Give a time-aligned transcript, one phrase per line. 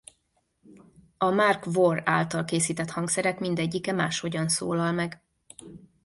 [1.17, 5.23] A Mark Warr által készített hangszerek mindegyike máshogyan szólal meg.